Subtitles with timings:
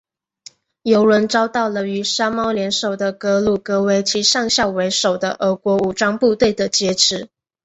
[0.81, 7.29] 油轮遭到了与山猫联手的格鲁格维奇上校为首的俄国武装部队的劫持。